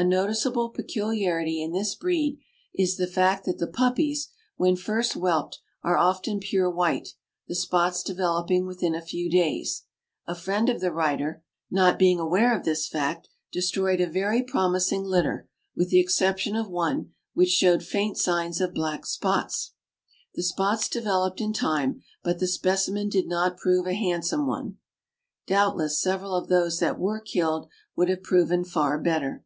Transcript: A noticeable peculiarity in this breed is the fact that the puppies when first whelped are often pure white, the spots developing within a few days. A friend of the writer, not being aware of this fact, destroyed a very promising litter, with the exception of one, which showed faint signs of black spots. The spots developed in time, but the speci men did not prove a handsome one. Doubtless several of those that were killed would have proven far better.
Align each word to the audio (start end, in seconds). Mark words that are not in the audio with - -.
A 0.00 0.04
noticeable 0.04 0.68
peculiarity 0.70 1.60
in 1.60 1.72
this 1.72 1.96
breed 1.96 2.38
is 2.72 2.96
the 2.98 3.08
fact 3.08 3.46
that 3.46 3.58
the 3.58 3.66
puppies 3.66 4.28
when 4.54 4.76
first 4.76 5.14
whelped 5.14 5.58
are 5.82 5.98
often 5.98 6.38
pure 6.38 6.70
white, 6.70 7.14
the 7.48 7.56
spots 7.56 8.04
developing 8.04 8.64
within 8.64 8.94
a 8.94 9.02
few 9.02 9.28
days. 9.28 9.86
A 10.28 10.36
friend 10.36 10.68
of 10.68 10.78
the 10.80 10.92
writer, 10.92 11.42
not 11.68 11.98
being 11.98 12.20
aware 12.20 12.56
of 12.56 12.64
this 12.64 12.86
fact, 12.86 13.28
destroyed 13.50 14.00
a 14.00 14.06
very 14.08 14.40
promising 14.40 15.02
litter, 15.02 15.48
with 15.74 15.90
the 15.90 15.98
exception 15.98 16.54
of 16.54 16.68
one, 16.70 17.10
which 17.34 17.48
showed 17.48 17.82
faint 17.82 18.16
signs 18.18 18.60
of 18.60 18.72
black 18.74 19.04
spots. 19.04 19.72
The 20.36 20.44
spots 20.44 20.88
developed 20.88 21.40
in 21.40 21.52
time, 21.52 22.02
but 22.22 22.38
the 22.38 22.46
speci 22.46 22.90
men 22.92 23.08
did 23.08 23.26
not 23.26 23.56
prove 23.56 23.88
a 23.88 23.94
handsome 23.94 24.46
one. 24.46 24.76
Doubtless 25.48 26.00
several 26.00 26.36
of 26.36 26.46
those 26.46 26.78
that 26.78 27.00
were 27.00 27.18
killed 27.18 27.68
would 27.96 28.08
have 28.08 28.22
proven 28.22 28.62
far 28.64 28.96
better. 28.96 29.44